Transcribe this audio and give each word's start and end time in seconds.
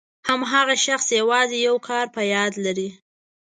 هماغه 0.27 0.75
شخص 0.85 1.07
یوازې 1.19 1.57
یو 1.67 1.75
کار 1.87 2.05
په 2.15 2.21
یاد 2.33 2.53
لري. 2.65 2.89